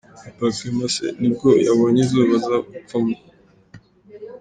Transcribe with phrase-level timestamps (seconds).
[0.35, 3.15] Papa Clement X nibwo yabonye izuba aza gupfa mu.